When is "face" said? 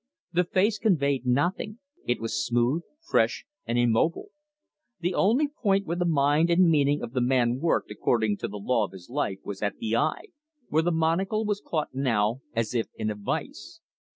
0.45-0.79